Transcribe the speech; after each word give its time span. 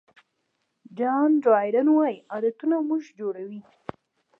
جان 0.97 1.29
ډرایډن 1.43 1.87
وایي 1.95 2.17
عادتونه 2.31 2.75
موږ 2.87 3.03
جوړوي. 3.19 3.61